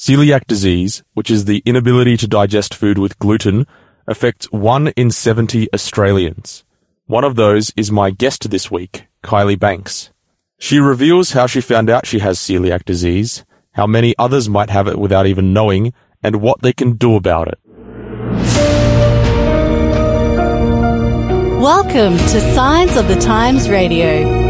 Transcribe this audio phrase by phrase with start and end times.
[0.00, 3.66] Celiac disease, which is the inability to digest food with gluten,
[4.08, 6.64] affects 1 in 70 Australians.
[7.04, 10.10] One of those is my guest this week, Kylie Banks.
[10.58, 14.88] She reveals how she found out she has celiac disease, how many others might have
[14.88, 15.92] it without even knowing,
[16.22, 17.58] and what they can do about it.
[21.60, 24.49] Welcome to Signs of the Times Radio.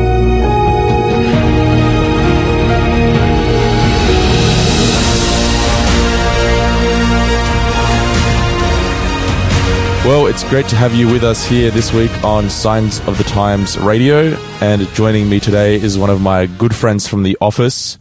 [10.11, 13.23] Well, it's great to have you with us here this week on Signs of the
[13.23, 14.37] Times Radio.
[14.61, 17.97] And joining me today is one of my good friends from the office,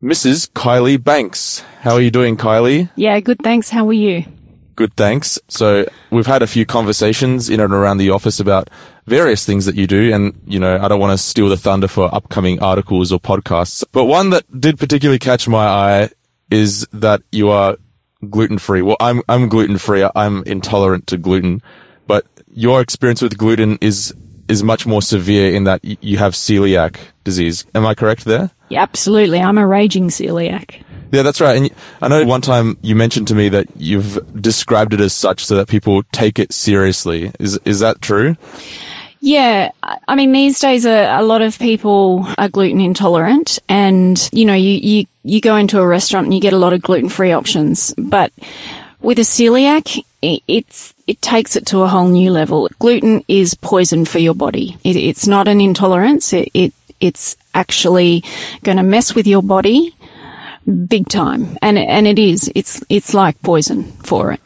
[0.00, 0.48] Mrs.
[0.52, 1.64] Kylie Banks.
[1.80, 2.90] How are you doing, Kylie?
[2.94, 3.38] Yeah, good.
[3.42, 3.70] Thanks.
[3.70, 4.24] How are you?
[4.76, 5.36] Good, thanks.
[5.48, 8.70] So we've had a few conversations in and around the office about
[9.06, 10.14] various things that you do.
[10.14, 13.82] And, you know, I don't want to steal the thunder for upcoming articles or podcasts,
[13.90, 16.10] but one that did particularly catch my eye
[16.52, 17.78] is that you are
[18.30, 18.82] gluten free.
[18.82, 20.06] Well, I'm, I'm gluten free.
[20.14, 21.62] I'm intolerant to gluten,
[22.06, 24.14] but your experience with gluten is,
[24.48, 27.64] is much more severe in that y- you have celiac disease.
[27.74, 28.50] Am I correct there?
[28.68, 29.40] Yeah, absolutely.
[29.40, 30.82] I'm a raging celiac.
[31.12, 31.56] Yeah, that's right.
[31.56, 31.70] And
[32.02, 35.54] I know one time you mentioned to me that you've described it as such so
[35.56, 37.30] that people take it seriously.
[37.38, 38.36] Is, is that true?
[39.26, 44.44] Yeah, I mean, these days a, a lot of people are gluten intolerant, and you
[44.44, 47.08] know, you, you you go into a restaurant and you get a lot of gluten
[47.08, 48.32] free options, but
[49.00, 52.68] with a celiac, it, it's it takes it to a whole new level.
[52.78, 54.76] Gluten is poison for your body.
[54.84, 56.32] It, it's not an intolerance.
[56.32, 58.22] It, it it's actually
[58.62, 59.92] going to mess with your body
[60.86, 62.48] big time, and and it is.
[62.54, 64.40] It's it's like poison for it.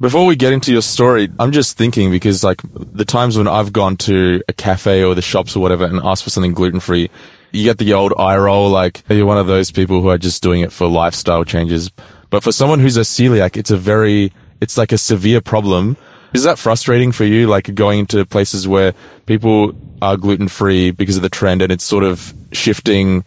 [0.00, 3.72] Before we get into your story, I'm just thinking because like the times when I've
[3.72, 7.10] gone to a cafe or the shops or whatever and asked for something gluten free,
[7.52, 10.42] you get the old eye roll like you're one of those people who are just
[10.42, 11.90] doing it for lifestyle changes.
[12.30, 15.96] But for someone who's a celiac, it's a very, it's like a severe problem.
[16.34, 17.46] Is that frustrating for you?
[17.46, 18.94] Like going to places where
[19.26, 23.24] people are gluten free because of the trend and it's sort of shifting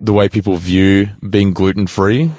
[0.00, 2.32] the way people view being gluten free?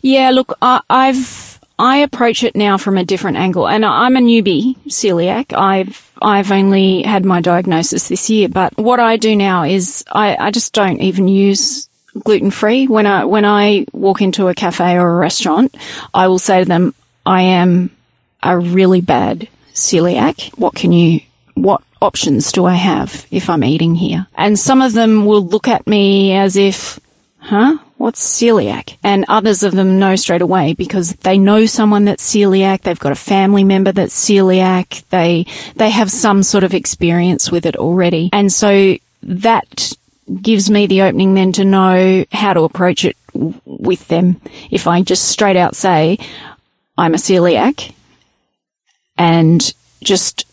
[0.00, 4.20] Yeah, look, I, I've I approach it now from a different angle, and I'm a
[4.20, 5.52] newbie celiac.
[5.52, 10.36] I've I've only had my diagnosis this year, but what I do now is I,
[10.36, 11.88] I just don't even use
[12.22, 15.76] gluten free when I when I walk into a cafe or a restaurant.
[16.12, 16.94] I will say to them,
[17.26, 17.90] "I am
[18.42, 20.56] a really bad celiac.
[20.56, 21.20] What can you
[21.54, 25.66] what options do I have if I'm eating here?" And some of them will look
[25.66, 27.00] at me as if,
[27.38, 27.78] "Huh?
[28.04, 28.98] What's celiac?
[29.02, 32.82] And others of them know straight away because they know someone that's celiac.
[32.82, 35.08] They've got a family member that's celiac.
[35.08, 38.28] They, they have some sort of experience with it already.
[38.30, 39.94] And so that
[40.42, 44.38] gives me the opening then to know how to approach it with them.
[44.70, 46.18] If I just straight out say,
[46.98, 47.94] I'm a celiac
[49.16, 49.72] and
[50.02, 50.44] just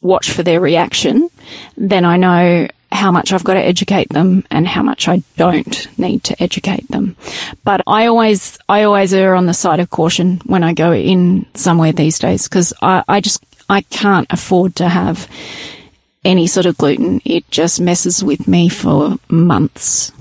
[0.00, 1.28] watch for their reaction,
[1.76, 5.98] then I know how much I've got to educate them and how much I don't
[5.98, 7.16] need to educate them.
[7.64, 11.46] But I always, I always err on the side of caution when I go in
[11.54, 15.28] somewhere these days because I, I just, I can't afford to have
[16.24, 17.20] any sort of gluten.
[17.24, 20.12] It just messes with me for months.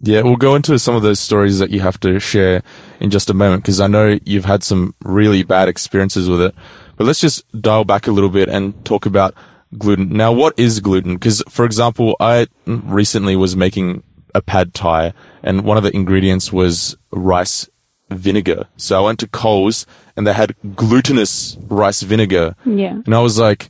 [0.00, 2.62] Yeah, we'll go into some of those stories that you have to share
[3.00, 6.54] in just a moment because I know you've had some really bad experiences with it.
[6.96, 9.34] But let's just dial back a little bit and talk about
[9.78, 10.08] gluten.
[10.10, 11.14] Now, what is gluten?
[11.14, 14.02] Because, for example, I recently was making
[14.34, 17.68] a pad thai and one of the ingredients was rice
[18.10, 18.68] vinegar.
[18.76, 22.54] So I went to Coles and they had glutinous rice vinegar.
[22.64, 23.00] Yeah.
[23.04, 23.68] And I was like,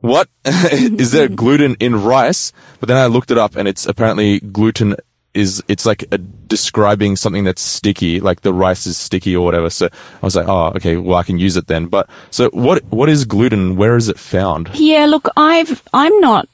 [0.00, 0.28] what?
[0.44, 2.52] is there gluten in rice?
[2.80, 4.96] But then I looked it up and it's apparently gluten
[5.34, 9.70] is, it's like a, describing something that's sticky, like the rice is sticky or whatever.
[9.70, 11.86] So I was like, oh, okay, well, I can use it then.
[11.86, 13.76] But so what, what is gluten?
[13.76, 14.70] Where is it found?
[14.74, 16.48] Yeah, look, I've, I'm not,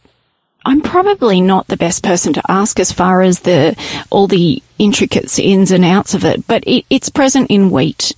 [0.65, 3.77] I'm probably not the best person to ask as far as the,
[4.11, 8.13] all the intricate ins and outs of it, but it, it's present in wheat,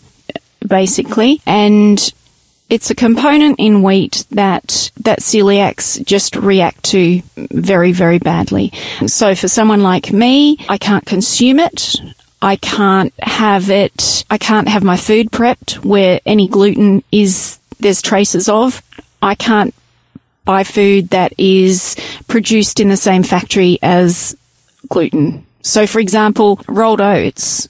[0.67, 1.41] basically.
[1.47, 2.13] And
[2.71, 8.73] it's a component in wheat that, that celiacs just react to very, very badly.
[9.07, 11.97] So for someone like me, I can't consume it.
[12.41, 18.01] I can't have it, I can't have my food prepped where any gluten is, there's
[18.01, 18.83] traces of.
[19.21, 19.75] I can't
[20.47, 21.97] buy food that is
[22.29, 24.35] produced in the same factory as
[24.89, 25.45] gluten.
[25.61, 27.69] So for example, rolled oats,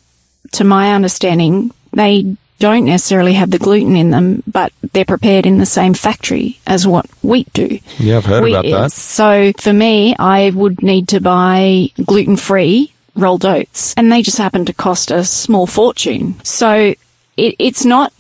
[0.53, 5.58] to my understanding, they don't necessarily have the gluten in them, but they're prepared in
[5.58, 7.80] the same factory as what wheat do.
[7.98, 8.92] Yeah, I've heard Wheat about that.
[8.92, 14.38] So for me, I would need to buy gluten free rolled oats and they just
[14.38, 16.38] happen to cost a small fortune.
[16.44, 16.94] So
[17.36, 18.12] it, it's not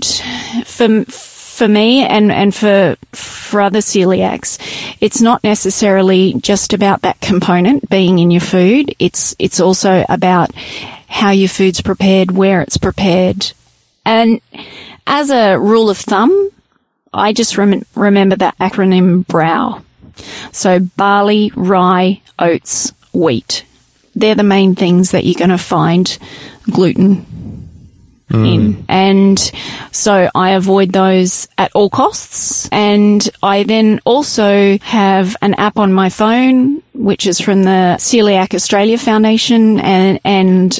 [0.64, 4.58] for, for me and, and for, for other celiacs,
[5.02, 8.94] it's not necessarily just about that component being in your food.
[8.98, 10.54] It's, it's also about
[11.08, 13.52] how your food's prepared, where it's prepared.
[14.04, 14.40] And
[15.06, 16.50] as a rule of thumb,
[17.12, 19.82] I just rem- remember that acronym BROW.
[20.52, 23.64] So barley, rye, oats, wheat.
[24.14, 26.18] They're the main things that you're going to find
[26.70, 27.14] gluten
[28.28, 28.44] hmm.
[28.44, 28.84] in.
[28.88, 29.38] And
[29.92, 32.68] so I avoid those at all costs.
[32.70, 38.54] And I then also have an app on my phone, which is from the Celiac
[38.54, 39.80] Australia Foundation.
[39.80, 40.78] And, and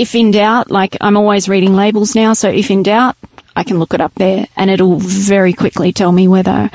[0.00, 2.32] if in doubt, like I'm always reading labels now.
[2.32, 3.16] So if in doubt,
[3.54, 6.70] I can look it up there and it'll very quickly tell me whether,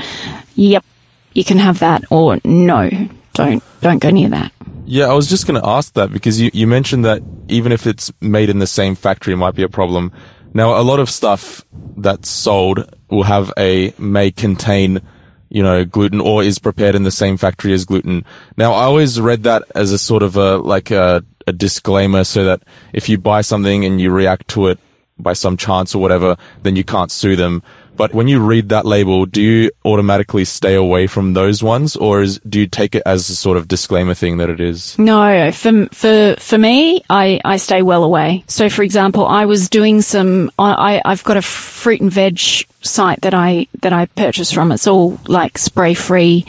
[0.54, 0.86] yep,
[1.34, 2.90] you can have that or no,
[3.34, 4.52] don't, don't go near that.
[4.86, 7.88] Yeah, I was just going to ask that because you, you mentioned that even if
[7.88, 10.12] it's made in the same factory, it might be a problem.
[10.54, 11.66] Now, a lot of stuff
[11.98, 15.02] that's sold will have a may contain,
[15.50, 18.24] you know, gluten or is prepared in the same factory as gluten.
[18.56, 22.44] Now, I always read that as a sort of a, like a, a disclaimer so
[22.46, 22.64] that
[22.94, 24.80] if you buy something and you react to it
[25.18, 27.64] by some chance or whatever, then you can't sue them.
[27.96, 32.22] But when you read that label, do you automatically stay away from those ones, or
[32.22, 35.00] is, do you take it as a sort of disclaimer thing that it is?
[35.00, 38.44] No, for for for me, I I stay well away.
[38.48, 40.52] So, for example, I was doing some.
[40.60, 42.40] I I've got a fruit and veg
[42.82, 44.74] site that I that I purchase from.
[44.74, 46.46] It's all like spray free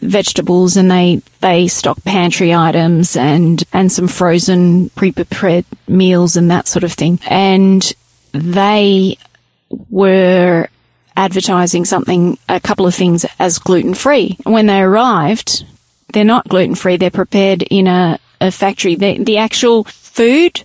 [0.00, 6.68] vegetables and they they stock pantry items and and some frozen pre-prepared meals and that
[6.68, 7.92] sort of thing and
[8.32, 9.18] they
[9.90, 10.68] were
[11.18, 14.38] advertising something, a couple of things as gluten free.
[14.44, 15.64] When they arrived,
[16.12, 16.96] they're not gluten free.
[16.96, 18.94] They're prepared in a, a factory.
[18.94, 20.62] The, the actual food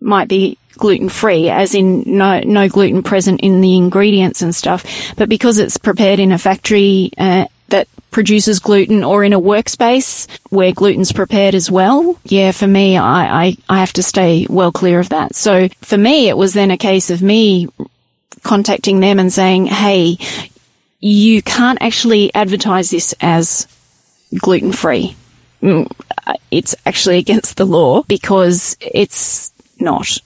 [0.00, 4.84] might be gluten free, as in no, no gluten present in the ingredients and stuff.
[5.16, 10.26] But because it's prepared in a factory, uh, that produces gluten or in a workspace
[10.48, 12.18] where gluten's prepared as well.
[12.24, 15.34] Yeah, for me, I, I, I have to stay well clear of that.
[15.34, 17.68] So for me, it was then a case of me
[18.42, 20.16] contacting them and saying, Hey,
[21.00, 23.68] you can't actually advertise this as
[24.38, 25.14] gluten free.
[25.62, 25.90] Mm,
[26.50, 30.18] it's actually against the law because it's not.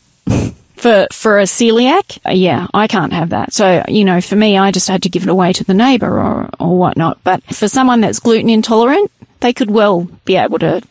[0.81, 3.53] For for a celiac, uh, yeah, I can't have that.
[3.53, 6.19] So you know, for me, I just had to give it away to the neighbour
[6.19, 7.23] or or whatnot.
[7.23, 9.11] But for someone that's gluten intolerant,
[9.41, 10.83] they could well be able to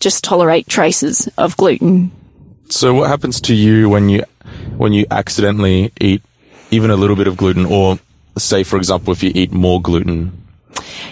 [0.00, 2.10] just tolerate traces of gluten.
[2.68, 4.24] So what happens to you when you
[4.76, 6.22] when you accidentally eat
[6.70, 7.98] even a little bit of gluten, or
[8.36, 10.44] say, for example, if you eat more gluten?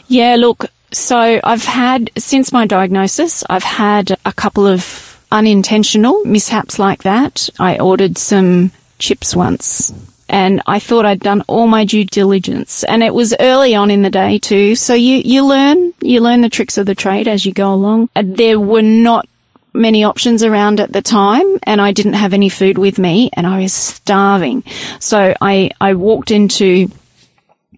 [0.08, 0.66] Yeah, look.
[0.92, 7.48] So I've had since my diagnosis, I've had a couple of unintentional mishaps like that.
[7.58, 9.92] I ordered some chips once
[10.28, 14.02] and I thought I'd done all my due diligence and it was early on in
[14.02, 14.76] the day too.
[14.76, 18.10] So you, you learn, you learn the tricks of the trade as you go along.
[18.14, 19.26] Uh, there were not
[19.74, 23.46] many options around at the time and I didn't have any food with me and
[23.46, 24.64] I was starving.
[25.00, 26.90] So I, I walked into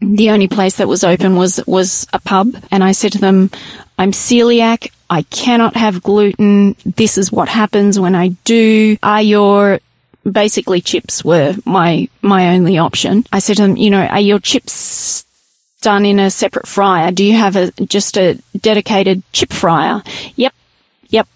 [0.01, 3.51] the only place that was open was, was a pub and I said to them,
[3.99, 4.91] I'm celiac.
[5.09, 6.77] I cannot have gluten.
[6.85, 8.97] This is what happens when I do.
[9.03, 9.81] Are your
[10.31, 13.25] basically chips were my my only option.
[13.33, 15.25] I said to them, you know, are your chips
[15.83, 17.13] done in a separate fryer?
[17.13, 20.03] Do you have a just a dedicated chip fryer?
[20.37, 20.55] Yep.
[21.09, 21.29] Yep.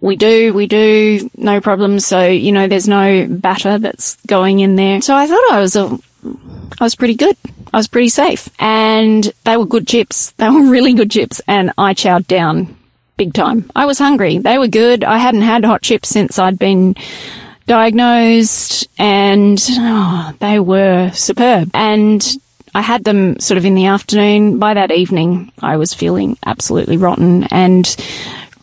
[0.00, 1.98] We do, we do, no problem.
[1.98, 5.00] So, you know, there's no batter that's going in there.
[5.00, 5.98] So I thought I was a,
[6.80, 7.36] I was pretty good.
[7.72, 8.48] I was pretty safe.
[8.58, 10.32] And they were good chips.
[10.36, 11.40] They were really good chips.
[11.46, 12.76] And I chowed down
[13.16, 13.70] big time.
[13.74, 14.38] I was hungry.
[14.38, 15.04] They were good.
[15.04, 16.94] I hadn't had hot chips since I'd been
[17.66, 21.70] diagnosed and oh, they were superb.
[21.74, 22.24] And
[22.74, 24.58] I had them sort of in the afternoon.
[24.58, 27.96] By that evening, I was feeling absolutely rotten and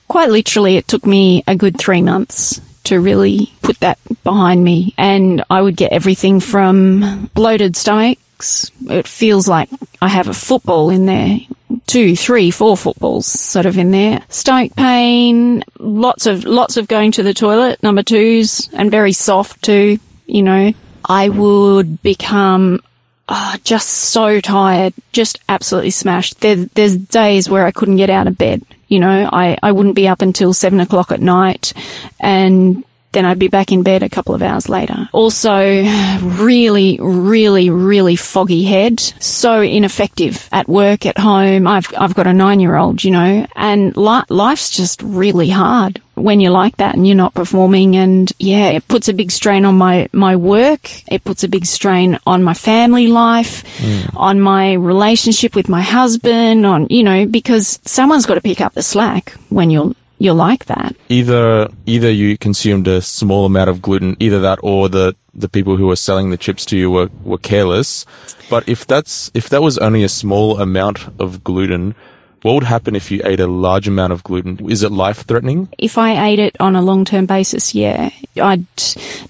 [0.07, 4.93] quite literally it took me a good three months to really put that behind me.
[4.97, 8.71] And I would get everything from bloated stomachs.
[8.89, 9.69] It feels like
[10.01, 11.39] I have a football in there
[11.87, 14.21] two, three, four footballs sort of in there.
[14.29, 19.61] Stomach pain, lots of, lots of going to the toilet, number twos, and very soft
[19.63, 20.73] too, you know.
[21.05, 22.81] I would become
[23.27, 26.39] oh, just so tired, just absolutely smashed.
[26.39, 28.63] There, there's days where I couldn't get out of bed.
[28.93, 31.73] You know, I, I wouldn't be up until seven o'clock at night.
[32.19, 35.09] And then I'd be back in bed a couple of hours later.
[35.11, 35.83] Also,
[36.21, 38.99] really, really, really foggy head.
[38.99, 41.67] So ineffective at work, at home.
[41.67, 46.01] I've, I've got a nine year old, you know, and li- life's just really hard
[46.15, 49.65] when you're like that and you're not performing and yeah it puts a big strain
[49.65, 54.15] on my my work it puts a big strain on my family life mm.
[54.15, 58.73] on my relationship with my husband on you know because someone's got to pick up
[58.73, 63.81] the slack when you're you're like that Either either you consumed a small amount of
[63.81, 67.09] gluten, either that or the the people who were selling the chips to you were,
[67.23, 68.05] were careless.
[68.49, 71.95] But if that's if that was only a small amount of gluten,
[72.43, 74.69] what would happen if you ate a large amount of gluten?
[74.69, 75.69] Is it life threatening?
[75.77, 78.09] if I ate it on a long term basis, yeah,
[78.41, 78.65] I'd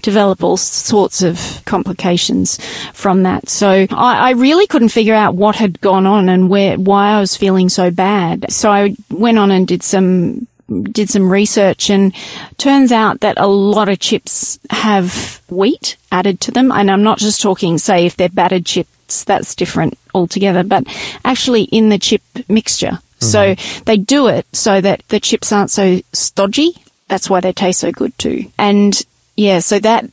[0.02, 2.60] develop all sorts of complications
[2.94, 3.50] from that.
[3.50, 7.20] So I, I really couldn't figure out what had gone on and where why I
[7.20, 8.52] was feeling so bad.
[8.52, 10.48] So I went on and did some
[10.82, 12.13] did some research and
[12.58, 16.72] turns out that a lot of chips have wheat added to them.
[16.72, 20.86] And I'm not just talking say if they're battered chips that's different altogether but
[21.24, 23.00] actually in the chip mixture.
[23.20, 23.84] So mm-hmm.
[23.86, 26.72] they do it so that the chips aren't so stodgy.
[27.08, 28.46] That's why they taste so good too.
[28.58, 29.00] And
[29.36, 30.06] yeah so that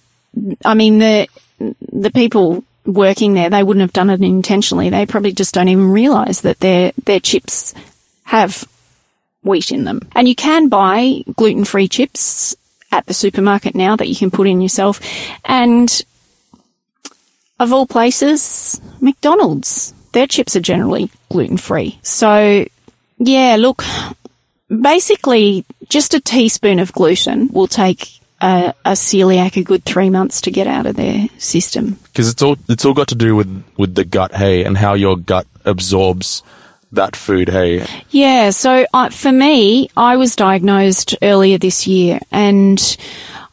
[0.65, 1.29] I mean the
[1.93, 4.91] the people working there they wouldn't have done it intentionally.
[4.91, 7.75] They probably just don't even realize that their their chips
[8.25, 8.65] have
[9.43, 10.01] wheat in them.
[10.13, 12.57] And you can buy gluten free chips
[12.93, 15.01] at the supermarket now that you can put in yourself.
[15.45, 16.03] And
[17.59, 21.99] of all places, McDonald's, their chips are generally gluten free.
[22.03, 22.65] So
[23.19, 23.85] yeah, look,
[24.69, 30.41] basically just a teaspoon of gluten will take a, a celiac a good three months
[30.43, 31.99] to get out of their system.
[32.05, 34.95] Because it's all it's all got to do with with the gut, hey, and how
[34.95, 36.43] your gut absorbs
[36.93, 37.87] that food, hey.
[38.11, 42.97] Yeah, so uh, for me, I was diagnosed earlier this year, and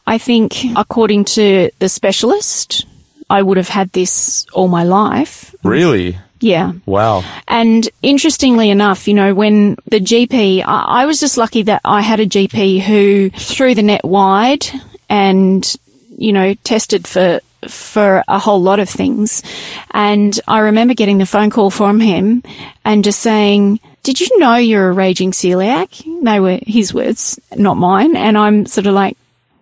[0.06, 2.86] I think, according to the specialist,
[3.30, 5.54] I would have had this all my life.
[5.62, 6.18] Really?
[6.40, 6.72] Yeah.
[6.86, 7.24] Wow.
[7.46, 12.00] And interestingly enough, you know, when the GP, I, I was just lucky that I
[12.00, 14.66] had a GP who threw the net wide
[15.08, 15.70] and,
[16.16, 19.42] you know, tested for for a whole lot of things.
[19.90, 22.42] And I remember getting the phone call from him
[22.84, 26.04] and just saying, did you know you're a raging celiac?
[26.24, 28.16] They were his words, not mine.
[28.16, 29.16] And I'm sort of like,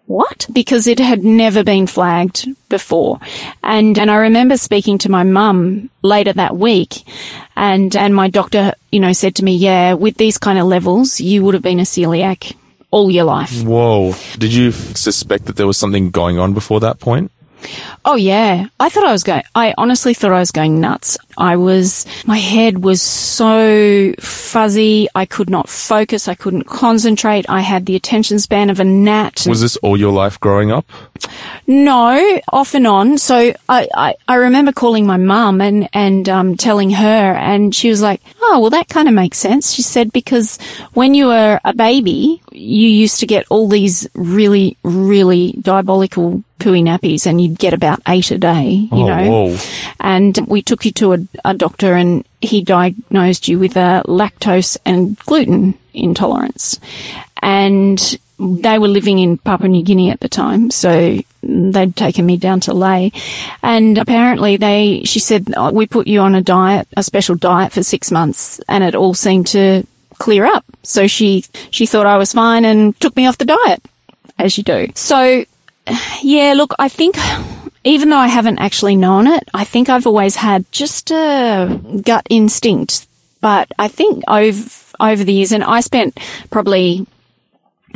[0.07, 0.47] what?
[0.53, 3.19] Because it had never been flagged before.
[3.65, 7.03] And, and I remember speaking to my mum later that week
[7.57, 11.21] and, and my doctor, you know, said to me, yeah, with these kind of levels,
[11.21, 12.55] you would have been a celiac
[12.93, 13.63] all your life.
[13.65, 14.15] Whoa.
[14.39, 17.33] Did you suspect that there was something going on before that point?
[18.09, 18.69] Oh yeah.
[18.79, 21.19] I thought I was going, I honestly thought I was going nuts.
[21.37, 25.09] I was, my head was so fuzzy.
[25.13, 26.29] I could not focus.
[26.29, 27.47] I couldn't concentrate.
[27.49, 29.45] I had the attention span of a gnat.
[29.49, 30.89] Was this all your life growing up?
[31.67, 33.19] No, off and on.
[33.19, 37.91] So I, I, I remember calling my mum and, and, um, telling her and she
[37.91, 39.73] was like, oh, well, that kind of makes sense.
[39.73, 40.59] She said, because
[40.95, 46.83] when you were a baby, you used to get all these really, really diabolical pooey
[46.83, 49.31] nappies and you'd get about eight a day, you oh, know.
[49.31, 49.59] whoa.
[50.01, 54.77] And we took you to a, a doctor and he diagnosed you with a lactose
[54.85, 56.81] and gluten intolerance.
[57.43, 62.37] And they were living in Papua New Guinea at the time, so they'd taken me
[62.37, 63.13] down to Lae.
[63.63, 67.73] And apparently they, she said, oh, we put you on a diet, a special diet
[67.73, 69.87] for six months and it all seemed to
[70.19, 70.65] clear up.
[70.83, 73.83] So she, she thought I was fine and took me off the diet,
[74.39, 74.89] as you do.
[74.95, 75.45] So
[76.23, 77.17] yeah, look, I think
[77.85, 82.27] even though I haven't actually known it, I think I've always had just a gut
[82.29, 83.07] instinct.
[83.41, 86.19] But I think over, over the years, and I spent
[86.51, 87.07] probably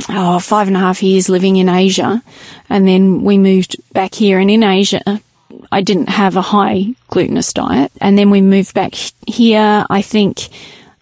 [0.09, 2.23] oh, five and a half years living in Asia,
[2.69, 4.39] and then we moved back here.
[4.39, 5.21] And in Asia,
[5.71, 8.93] I didn't have a high glutinous diet, and then we moved back
[9.27, 9.85] here.
[9.89, 10.47] I think,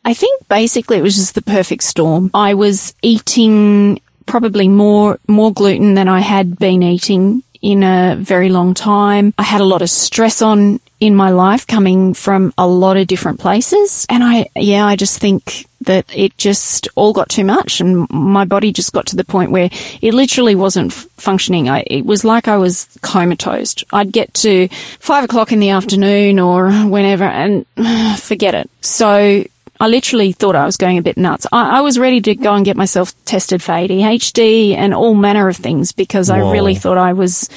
[0.03, 2.31] I think basically it was just the perfect storm.
[2.33, 8.49] I was eating probably more more gluten than I had been eating in a very
[8.49, 9.33] long time.
[9.37, 13.07] I had a lot of stress on in my life coming from a lot of
[13.07, 14.05] different places.
[14.09, 18.43] And I, yeah, I just think that it just all got too much and my
[18.43, 19.69] body just got to the point where
[20.01, 21.69] it literally wasn't functioning.
[21.69, 23.75] I, it was like I was comatose.
[23.93, 24.67] I'd get to
[24.99, 27.65] five o'clock in the afternoon or whenever and
[28.19, 28.69] forget it.
[28.81, 29.45] So
[29.79, 31.47] I literally thought I was going a bit nuts.
[31.51, 35.47] I, I, was ready to go and get myself tested for ADHD and all manner
[35.47, 37.49] of things because I really thought I was,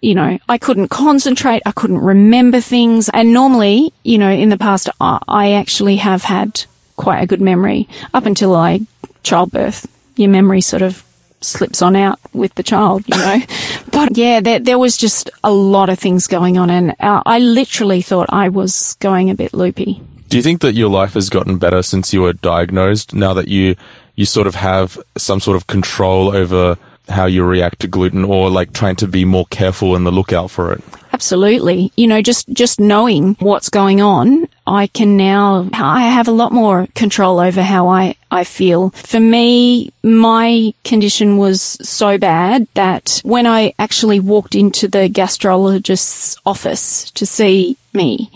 [0.00, 1.62] you know, I couldn't concentrate.
[1.66, 3.08] I couldn't remember things.
[3.08, 6.64] And normally, you know, in the past, I, I actually have had
[6.94, 8.80] quite a good memory up until I
[9.24, 9.88] childbirth.
[10.16, 11.04] Your memory sort of
[11.40, 13.38] slips on out with the child, you know.
[13.90, 17.38] but yeah, there, there was just a lot of things going on, and uh, I
[17.38, 20.02] literally thought I was going a bit loopy.
[20.30, 23.14] Do you think that your life has gotten better since you were diagnosed?
[23.14, 23.74] Now that you
[24.14, 28.48] you sort of have some sort of control over how you react to gluten, or
[28.48, 30.84] like trying to be more careful and the lookout for it?
[31.12, 31.92] Absolutely.
[31.96, 36.52] You know, just, just knowing what's going on, I can now, I have a lot
[36.52, 38.90] more control over how I, I feel.
[38.90, 46.36] For me, my condition was so bad that when I actually walked into the gastrologist's
[46.46, 48.30] office to see me,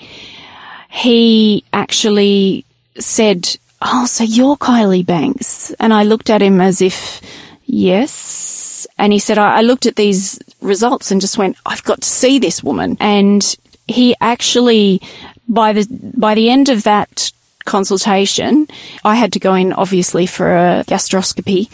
[0.95, 2.65] he actually
[3.01, 5.73] said, Oh, so you're Kylie Banks.
[5.81, 7.21] And I looked at him as if,
[7.65, 8.87] yes.
[8.97, 12.09] And he said, I, I looked at these results and just went, I've got to
[12.09, 12.97] see this woman.
[13.01, 13.57] And
[13.89, 15.03] he actually,
[15.49, 15.85] by the,
[16.17, 17.33] by the end of that
[17.65, 18.69] consultation,
[19.05, 21.73] I had to go in obviously for a gastroscopy.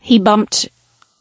[0.00, 0.70] He bumped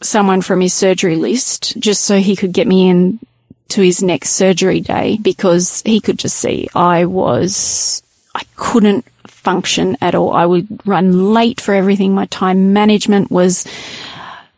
[0.01, 3.19] someone from his surgery list just so he could get me in
[3.69, 8.03] to his next surgery day because he could just see I was,
[8.33, 10.33] I couldn't function at all.
[10.33, 12.13] I would run late for everything.
[12.13, 13.65] My time management was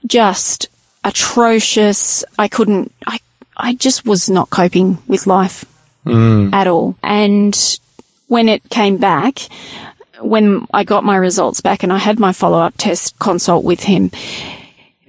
[0.06, 0.70] just
[1.04, 2.24] atrocious.
[2.38, 3.20] I couldn't, I,
[3.56, 5.66] I just was not coping with life
[6.06, 6.54] mm.
[6.54, 6.96] at all.
[7.04, 7.80] And
[8.28, 9.40] when it came back,
[10.20, 13.82] when I got my results back and I had my follow up test consult with
[13.84, 14.12] him,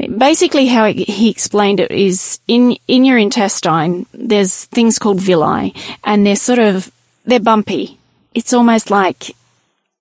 [0.06, 5.74] basically how he explained it is in, in your intestine, there's things called villi
[6.04, 6.90] and they're sort of,
[7.24, 7.98] they're bumpy.
[8.34, 9.34] It's almost like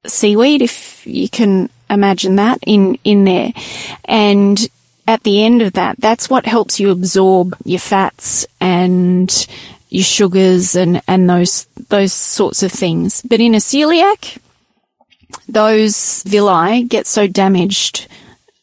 [0.06, 3.54] seaweed, if you can imagine that in, in there.
[4.06, 4.68] And
[5.08, 9.48] at the end of that, that's what helps you absorb your fats and
[9.90, 13.24] your sugars and, and those, those sorts of things.
[13.24, 14.38] But in a celiac,
[15.48, 18.08] those villi get so damaged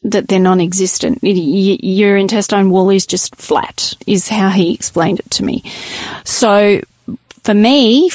[0.05, 1.19] that they're non-existent.
[1.23, 5.63] Your intestine wall is just flat, is how he explained it to me.
[6.23, 6.81] So
[7.43, 8.09] for me,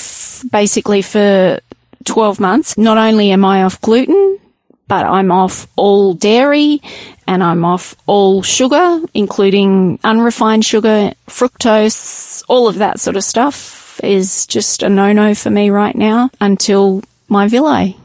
[0.50, 1.60] basically for
[2.04, 4.38] 12 months, not only am I off gluten,
[4.86, 6.80] but I'm off all dairy
[7.26, 14.00] and I'm off all sugar, including unrefined sugar, fructose, all of that sort of stuff
[14.02, 17.96] is just a no-no for me right now until my villi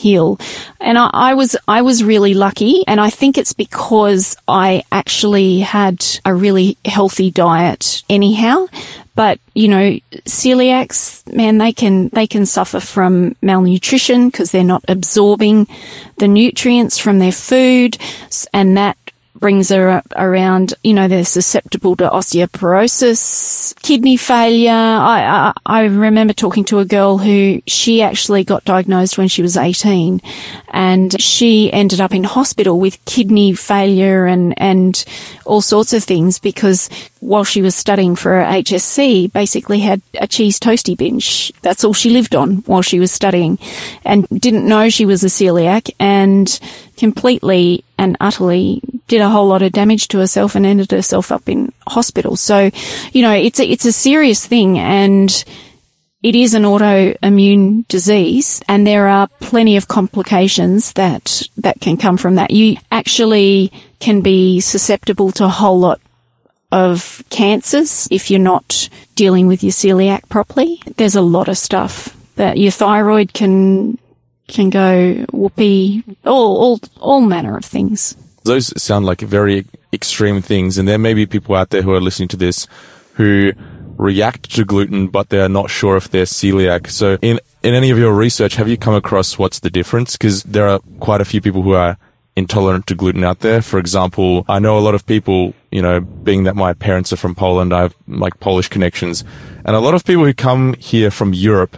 [0.00, 0.38] heal.
[0.80, 2.84] And I, I, was, I was really lucky.
[2.86, 8.66] And I think it's because I actually had a really healthy diet anyhow.
[9.14, 14.84] But, you know, celiacs, man, they can, they can suffer from malnutrition because they're not
[14.88, 15.66] absorbing
[16.16, 17.98] the nutrients from their food
[18.54, 18.96] and that
[19.40, 24.70] brings her around, you know, they're susceptible to osteoporosis, kidney failure.
[24.70, 29.40] I, I, I, remember talking to a girl who she actually got diagnosed when she
[29.40, 30.20] was 18
[30.68, 35.04] and she ended up in hospital with kidney failure and, and
[35.46, 40.26] all sorts of things because while she was studying for her HSC, basically had a
[40.26, 41.52] cheese toasty binge.
[41.62, 43.58] That's all she lived on while she was studying
[44.04, 46.60] and didn't know she was a celiac and
[46.96, 51.48] completely and utterly did a whole lot of damage to herself and ended herself up
[51.48, 52.36] in hospital.
[52.36, 52.70] So,
[53.12, 55.44] you know, it's a, it's a serious thing and
[56.22, 62.18] it is an autoimmune disease and there are plenty of complications that, that can come
[62.18, 62.52] from that.
[62.52, 66.00] You actually can be susceptible to a whole lot
[66.70, 70.80] of cancers if you're not dealing with your celiac properly.
[70.98, 73.98] There's a lot of stuff that your thyroid can
[74.46, 78.16] can go whoopee, all, all, all manner of things.
[78.42, 80.78] Those sound like very extreme things.
[80.78, 82.66] And there may be people out there who are listening to this
[83.14, 83.52] who
[83.96, 86.88] react to gluten, but they're not sure if they're celiac.
[86.88, 90.16] So in, in any of your research, have you come across what's the difference?
[90.16, 91.98] Because there are quite a few people who are
[92.36, 93.60] intolerant to gluten out there.
[93.60, 97.16] For example, I know a lot of people, you know, being that my parents are
[97.16, 99.24] from Poland, I have like Polish connections,
[99.64, 101.76] and a lot of people who come here from Europe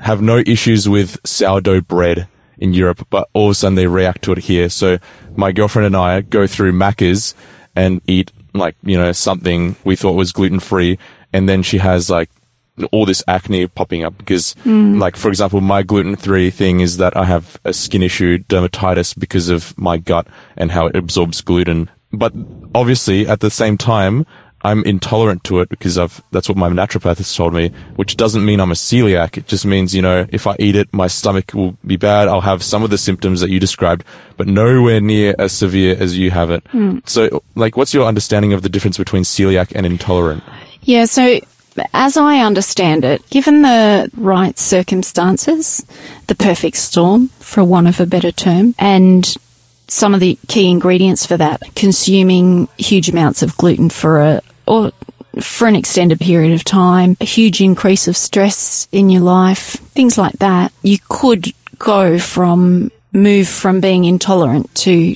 [0.00, 2.26] have no issues with sourdough bread
[2.60, 4.68] in Europe, but all of a sudden they react to it here.
[4.68, 4.98] So
[5.34, 7.34] my girlfriend and I go through Macca's
[7.74, 10.98] and eat like, you know, something we thought was gluten free.
[11.32, 12.30] And then she has like
[12.92, 15.00] all this acne popping up because mm.
[15.00, 19.18] like, for example, my gluten free thing is that I have a skin issue, dermatitis
[19.18, 21.90] because of my gut and how it absorbs gluten.
[22.12, 22.32] But
[22.74, 24.26] obviously at the same time,
[24.62, 28.44] I'm intolerant to it because I've, that's what my naturopath has told me, which doesn't
[28.44, 29.38] mean I'm a celiac.
[29.38, 32.28] It just means, you know, if I eat it, my stomach will be bad.
[32.28, 34.04] I'll have some of the symptoms that you described,
[34.36, 36.62] but nowhere near as severe as you have it.
[36.64, 37.08] Mm.
[37.08, 40.44] So, like, what's your understanding of the difference between celiac and intolerant?
[40.82, 41.06] Yeah.
[41.06, 41.40] So,
[41.94, 45.84] as I understand it, given the right circumstances,
[46.26, 49.36] the perfect storm, for want of a better term, and
[49.90, 51.62] some of the key ingredients for that.
[51.74, 54.92] Consuming huge amounts of gluten for a, or
[55.40, 60.16] for an extended period of time, a huge increase of stress in your life, things
[60.18, 60.72] like that.
[60.82, 65.14] You could go from, move from being intolerant to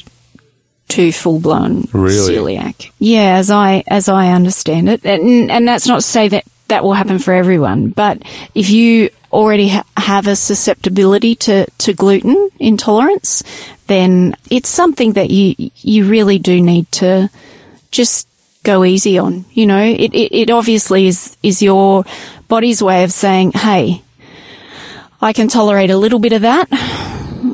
[0.89, 2.35] to full blown Really?
[2.57, 2.91] celiac.
[2.99, 6.85] Yeah, as I as I understand it, and and that's not to say that that
[6.85, 8.23] will happen for everyone, but
[8.55, 13.43] if you already ha- have a susceptibility to to gluten intolerance,
[13.89, 17.29] then it's something that you you really do need to
[17.91, 18.29] just
[18.65, 19.45] go easy on.
[19.53, 22.05] You know, it it, it obviously is is your
[22.49, 24.03] body's way of saying, hey.
[25.23, 26.69] I can tolerate a little bit of that,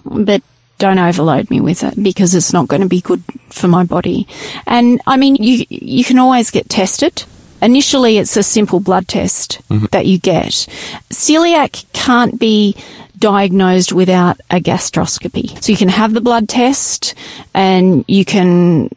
[0.05, 0.43] but
[0.79, 4.27] don't overload me with it because it's not going to be good for my body.
[4.67, 7.23] And I mean, you you can always get tested.
[7.63, 9.87] Initially, it's a simple blood test mm-hmm.
[9.93, 10.67] that you get.
[11.13, 12.75] Celiac can't be
[13.19, 15.63] diagnosed without a gastroscopy.
[15.63, 17.15] So you can have the blood test
[17.55, 18.89] and you can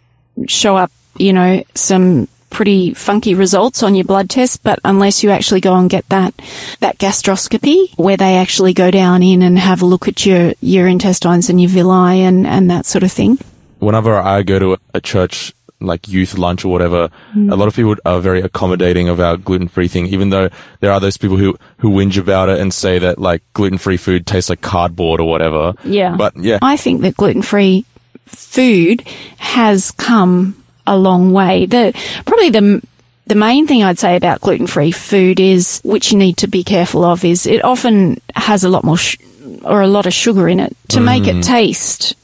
[0.48, 5.32] show up, you know, some pretty funky results on your blood test, but unless you
[5.32, 6.34] actually go and get that,
[6.80, 10.88] that gastroscopy where they actually go down in and have a look at your, your
[10.88, 13.38] intestines and your villi and, and that sort of thing.
[13.80, 17.52] whenever I go to a, church like youth lunch or whatever, hmm.
[17.52, 20.50] a lot of people are very accommodating of our gluten free thing, even though
[20.80, 23.98] there are those people who, who whinge about it and say that like gluten free
[23.98, 25.74] food tastes like cardboard or whatever.
[25.84, 26.16] Yeah.
[26.16, 27.86] But yeah, I think that gluten free
[28.28, 29.02] food
[29.38, 31.66] has come a long way.
[31.66, 31.94] The
[32.26, 32.82] probably the
[33.28, 36.64] the main thing I'd say about gluten free food is, which you need to be
[36.64, 39.18] careful of, is it often has a lot more sh-
[39.64, 41.44] or a lot of sugar in it to make it mm.
[41.44, 42.16] taste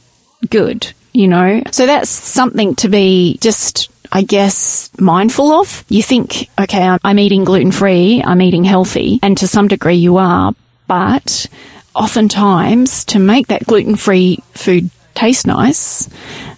[0.50, 0.92] good.
[1.14, 3.90] You know, so that's something to be just.
[4.12, 5.86] I guess mindful of.
[5.88, 9.98] You think, okay, I'm, I'm eating gluten free, I'm eating healthy, and to some degree
[9.98, 10.56] you are,
[10.88, 11.46] but
[11.94, 16.10] oftentimes to make that gluten free food taste nice,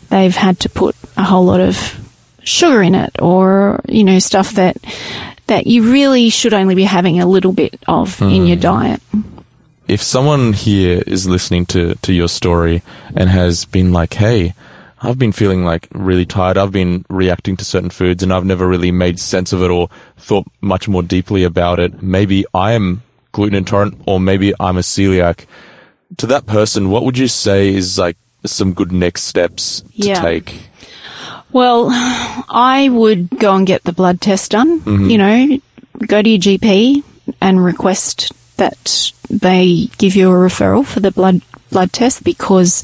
[0.09, 1.77] they've had to put a whole lot of
[2.43, 4.77] sugar in it or, you know, stuff that
[5.47, 8.61] that you really should only be having a little bit of in your hmm.
[8.61, 9.01] diet.
[9.87, 12.81] if someone here is listening to, to your story
[13.15, 14.53] and has been like, hey,
[15.01, 16.57] I've been feeling like really tired.
[16.57, 19.89] I've been reacting to certain foods and I've never really made sense of it or
[20.15, 22.01] thought much more deeply about it.
[22.01, 25.45] Maybe I am gluten intolerant or maybe I'm a celiac.
[26.17, 30.21] To that person, what would you say is like some good next steps to Yeah.
[30.21, 30.70] take?
[31.53, 34.81] Well, I would go and get the blood test done.
[34.81, 35.09] Mm-hmm.
[35.09, 35.59] You know,
[36.05, 37.03] go to your GP
[37.39, 42.83] and request that they give you a referral for the blood blood test because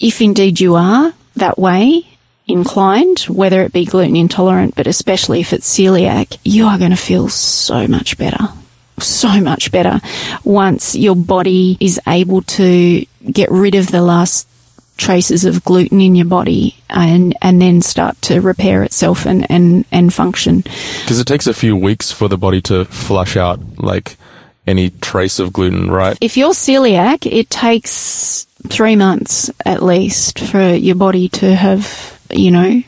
[0.00, 2.06] if indeed you are that way
[2.46, 6.96] inclined, whether it be gluten intolerant, but especially if it's celiac, you are going to
[6.96, 8.48] feel so much better.
[8.98, 10.00] So much better
[10.44, 14.46] once your body is able to get rid of the last
[14.96, 19.84] traces of gluten in your body and and then start to repair itself and and
[19.90, 20.58] and function.
[21.00, 24.16] Because it takes a few weeks for the body to flush out like
[24.66, 26.16] any trace of gluten, right?
[26.20, 32.50] If you're celiac, it takes 3 months at least for your body to have, you
[32.50, 32.82] know,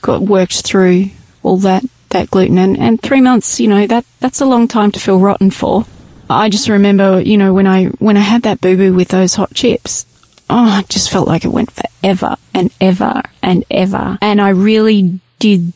[0.00, 1.10] got worked through
[1.42, 4.92] all that that gluten and and 3 months, you know, that that's a long time
[4.92, 5.84] to feel rotten for.
[6.30, 9.34] I just remember, you know, when I when I had that boo boo with those
[9.34, 10.06] hot chips,
[10.52, 14.18] oh, it just felt like it went forever and ever and ever.
[14.20, 15.72] And I really did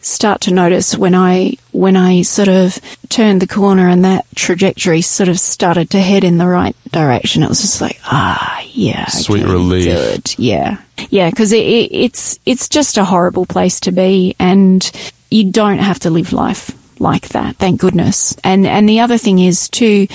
[0.00, 5.00] start to notice when I when I sort of turned the corner and that trajectory
[5.00, 7.42] sort of started to head in the right direction.
[7.42, 9.84] It was just like, ah, yeah, Sweet okay, relief.
[9.84, 14.88] Good, yeah, yeah, because it, it, it's it's just a horrible place to be, and
[15.30, 18.36] you don't have to live life like that, thank goodness.
[18.44, 20.06] And and the other thing is too,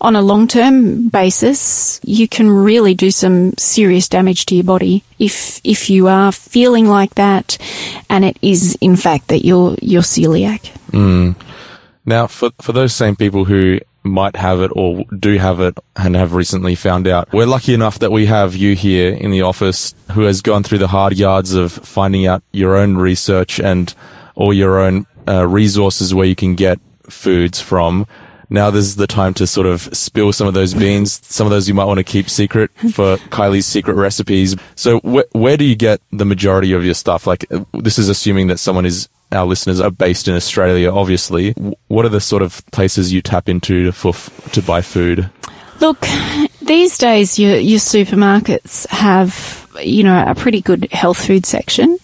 [0.00, 5.04] on a long term basis, you can really do some serious damage to your body
[5.18, 7.58] if if you are feeling like that,
[8.08, 10.72] and it is in fact that you're you're celiac.
[10.90, 11.36] Mm.
[12.06, 16.16] Now, for for those same people who might have it or do have it and
[16.16, 19.94] have recently found out, we're lucky enough that we have you here in the office
[20.12, 23.94] who has gone through the hard yards of finding out your own research and
[24.34, 26.78] all your own uh, resources where you can get
[27.08, 28.06] foods from.
[28.52, 31.24] Now this is the time to sort of spill some of those beans.
[31.24, 34.56] Some of those you might want to keep secret for Kylie's secret recipes.
[34.74, 37.28] So wh- where do you get the majority of your stuff?
[37.28, 41.52] Like uh, this is assuming that someone is our listeners are based in Australia, obviously.
[41.86, 45.30] What are the sort of places you tap into for f- to buy food?
[45.80, 46.04] Look,
[46.60, 51.96] these days your your supermarkets have you know a pretty good health food section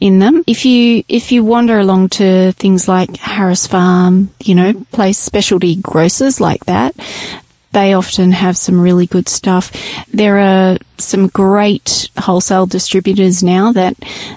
[0.00, 0.44] in them.
[0.46, 5.76] If you if you wander along to things like Harris Farm, you know, place specialty
[5.76, 6.94] grocers like that,
[7.76, 9.70] they often have some really good stuff.
[10.10, 13.94] There are some great wholesale distributors now that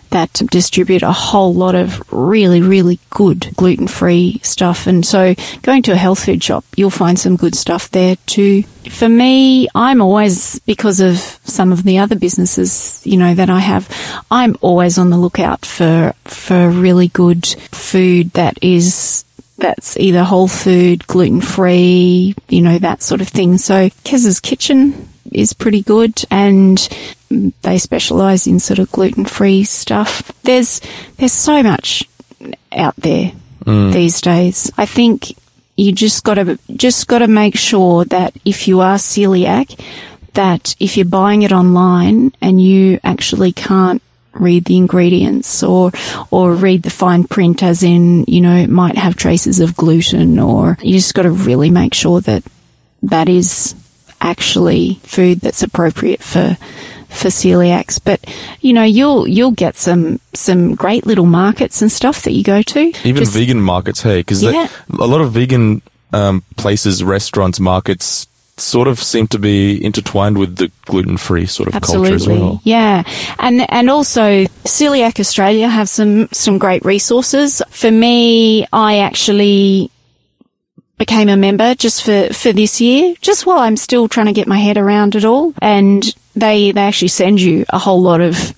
[0.09, 5.81] that distribute a whole lot of really really good gluten free stuff and so going
[5.81, 10.01] to a health food shop you'll find some good stuff there too for me I'm
[10.01, 13.87] always because of some of the other businesses you know that I have
[14.29, 19.23] I'm always on the lookout for for really good food that is
[19.59, 23.57] that's either whole food, gluten free, you know, that sort of thing.
[23.57, 26.77] So Kez's Kitchen is pretty good and
[27.61, 30.31] they specialize in sort of gluten free stuff.
[30.43, 30.81] There's,
[31.17, 32.09] there's so much
[32.71, 33.31] out there
[33.65, 33.93] mm.
[33.93, 34.71] these days.
[34.77, 35.35] I think
[35.77, 39.79] you just gotta, just gotta make sure that if you are celiac,
[40.33, 44.01] that if you're buying it online and you actually can't
[44.33, 45.91] read the ingredients or
[46.31, 50.37] or read the fine print as in you know it might have traces of gluten
[50.39, 52.43] or you just got to really make sure that
[53.01, 53.75] that is
[54.21, 56.57] actually food that's appropriate for
[57.09, 58.19] for celiacs but
[58.61, 62.61] you know you'll you'll get some some great little markets and stuff that you go
[62.61, 64.67] to Even Just- vegan markets, hey, because Yeah.
[64.91, 65.81] a lot of vegan
[66.13, 68.25] um, places, restaurants, markets
[68.59, 72.41] sort of seem to be intertwined with the gluten-free sort of culture as Absolutely.
[72.41, 72.61] well.
[72.63, 73.03] Yeah.
[73.39, 77.61] And and also Celiac Australia have some some great resources.
[77.69, 79.91] For me, I actually
[80.97, 84.47] became a member just for for this year, just while I'm still trying to get
[84.47, 85.53] my head around it all.
[85.61, 86.03] And
[86.35, 88.53] they they actually send you a whole lot of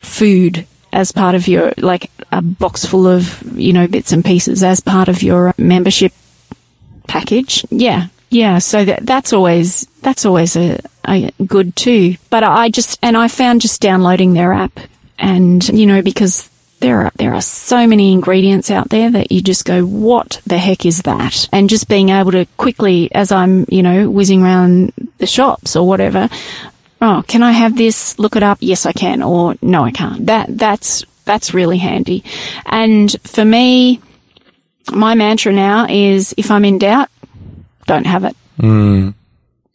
[0.00, 4.62] food as part of your like a box full of, you know, bits and pieces
[4.62, 6.12] as part of your membership
[7.06, 7.64] package.
[7.70, 8.06] Yeah.
[8.30, 8.58] Yeah.
[8.58, 12.16] So that, that's always, that's always a, a good too.
[12.30, 14.78] But I just, and I found just downloading their app
[15.18, 19.40] and, you know, because there are, there are so many ingredients out there that you
[19.40, 21.48] just go, what the heck is that?
[21.52, 25.86] And just being able to quickly, as I'm, you know, whizzing around the shops or
[25.88, 26.28] whatever,
[27.00, 28.18] oh, can I have this?
[28.18, 28.58] Look it up.
[28.60, 29.22] Yes, I can.
[29.22, 30.26] Or no, I can't.
[30.26, 32.24] That, that's, that's really handy.
[32.66, 34.00] And for me,
[34.92, 37.08] my mantra now is if I'm in doubt,
[37.86, 38.36] don't have it.
[38.60, 39.10] Hmm.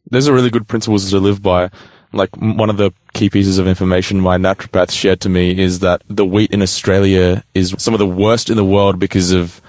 [0.09, 1.69] Those are really good principles to live by.
[2.13, 6.01] Like one of the key pieces of information my naturopath shared to me is that
[6.09, 9.61] the wheat in Australia is some of the worst in the world because of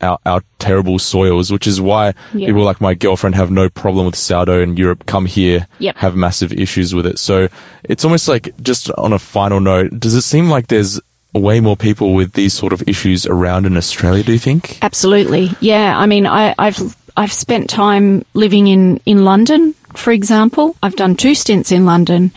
[0.00, 2.46] our, our terrible soils, which is why Yeah.
[2.46, 5.96] people like my girlfriend have no problem with sourdough in Europe, come here, Yep.
[5.96, 7.18] have massive issues with it.
[7.18, 7.48] So
[7.82, 11.00] it's almost like just on a final note, does it seem like there's
[11.34, 14.78] way more people with these sort of issues around in Australia, do you think?
[14.82, 15.50] Absolutely.
[15.58, 15.98] Yeah.
[15.98, 20.76] I mean, I, I've, I've spent time living in, in London, for example.
[20.80, 22.30] I've done two stints in London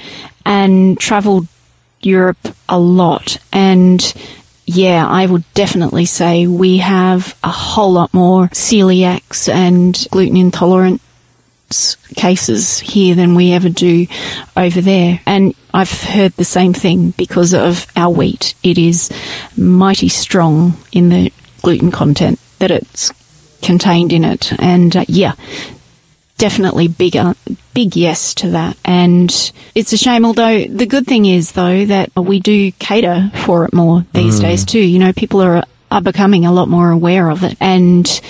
[0.43, 1.47] and traveled
[2.01, 3.37] Europe a lot.
[3.53, 4.01] And
[4.65, 10.99] yeah, I would definitely say we have a whole lot more celiacs and gluten intolerant
[12.15, 14.07] cases here than we ever do
[14.57, 15.21] over there.
[15.27, 18.55] And I've heard the same thing because of our wheat.
[18.63, 19.11] It is
[19.55, 23.11] mighty strong in the gluten content that it's
[23.61, 24.51] contained in it.
[24.59, 25.33] And uh, yeah,
[26.37, 27.35] definitely bigger,
[27.73, 28.77] big yes to that.
[28.83, 29.29] And
[29.75, 33.73] it's a shame, although the good thing is though that we do cater for it
[33.73, 34.79] more these days too.
[34.79, 37.57] You know, people are, are becoming a lot more aware of it.
[37.59, 38.21] And,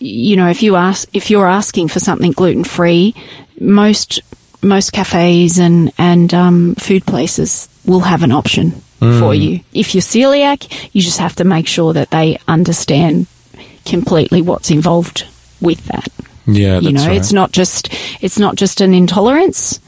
[0.00, 3.14] you know, if you ask, if you're asking for something gluten free,
[3.60, 4.20] most,
[4.62, 8.82] most cafes and, and, um, food places will have an option
[9.20, 9.60] for you.
[9.74, 13.26] If you're celiac, you just have to make sure that they understand
[13.84, 15.26] completely what's involved
[15.60, 16.08] with that.
[16.46, 17.88] Yeah, you know it's not just
[18.22, 19.80] it's not just an intolerance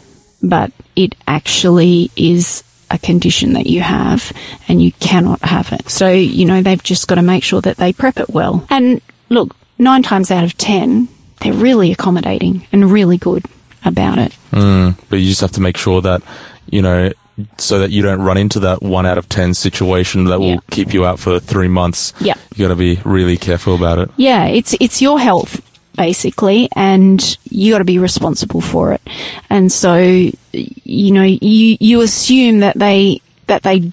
[0.42, 4.32] but it actually is a condition that you have
[4.68, 5.88] and you cannot have it.
[5.90, 8.66] So you know they've just got to make sure that they prep it well.
[8.70, 11.08] And look 9 times out of 10
[11.40, 13.44] they're really accommodating and really good
[13.84, 14.34] about it.
[14.52, 16.22] Mm, but you just have to make sure that
[16.70, 17.12] you know
[17.58, 20.58] so that you don't run into that one out of ten situation that will Yeah.
[20.70, 22.12] keep you out for three months.
[22.20, 22.34] Yeah.
[22.54, 24.10] you got to be really careful about it.
[24.16, 25.60] Yeah, it's it's your health
[25.96, 29.00] basically, and you got to be responsible for it.
[29.48, 29.96] And so,
[30.52, 33.92] you know, you you assume that they that they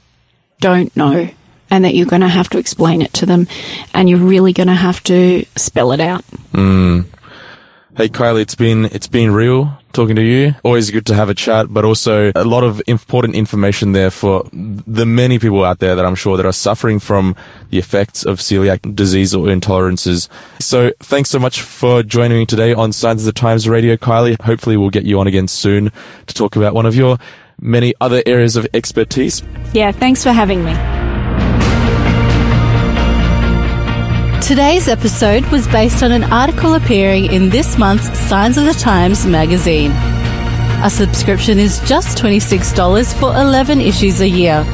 [0.59, 1.29] don't know,
[1.69, 3.47] and that you're going to have to explain it to them,
[3.93, 6.23] and you're really going to have to spell it out.
[6.53, 7.01] Hmm.
[7.95, 10.55] Hey Kylie, it's been it's been real talking to you.
[10.63, 14.47] Always good to have a chat, but also a lot of important information there for
[14.51, 17.35] the many people out there that I'm sure that are suffering from
[17.69, 20.27] the effects of celiac disease or intolerances.
[20.59, 24.41] So thanks so much for joining me today on Signs of the Times Radio, Kylie.
[24.41, 25.91] Hopefully we'll get you on again soon
[26.27, 27.17] to talk about one of your
[27.61, 29.43] many other areas of expertise.
[29.73, 31.02] Yeah, thanks for having me.
[34.43, 39.25] Today's episode was based on an article appearing in this month's Signs of the Times
[39.25, 39.93] magazine.
[40.83, 44.65] A subscription is just $26 for 11 issues a year.